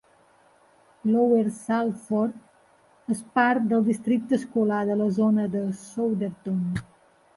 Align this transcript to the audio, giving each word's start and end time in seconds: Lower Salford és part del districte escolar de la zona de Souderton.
Lower 1.15 1.41
Salford 1.57 2.39
és 3.17 3.21
part 3.41 3.69
del 3.75 3.85
districte 3.91 4.39
escolar 4.41 4.81
de 4.93 4.97
la 5.03 5.11
zona 5.19 5.47
de 5.57 5.63
Souderton. 5.87 6.65